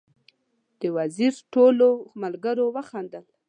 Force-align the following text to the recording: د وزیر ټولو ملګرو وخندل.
د 0.79 0.83
وزیر 0.97 1.33
ټولو 1.53 1.87
ملګرو 2.21 2.65
وخندل. 2.75 3.25